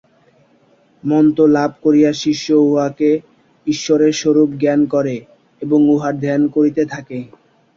মন্ত্র 1.03 1.41
লাভ 1.55 1.71
করিয়া 1.83 2.11
শিষ্য 2.21 2.47
উহাকে 2.65 3.09
ঈশ্বরের 3.67 4.13
স্বরূপ 4.13 4.49
জ্ঞান 4.59 4.81
করে 4.93 5.15
এবং 5.61 5.79
উহার 5.93 6.15
ধ্যান 6.19 6.41
করিতে 6.55 6.83
থাকে। 6.93 7.19